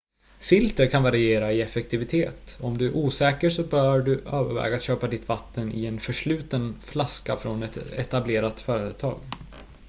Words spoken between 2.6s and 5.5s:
och om du är osäker så bör du överväga att köpa ditt